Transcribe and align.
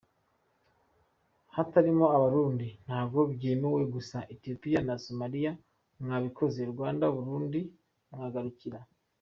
Hatarimo 1.55 2.05
abarundi 2.17 2.67
ntago 2.85 3.19
mbyemeye 3.29 3.83
gusa 3.95 4.17
Ethiopie 4.33 4.79
na 4.87 4.95
Somalia 5.03 5.51
mwabikoze 6.01 6.59
Rda 6.69 7.07
Burundi 7.15 7.61
bagakurikira. 8.19 8.79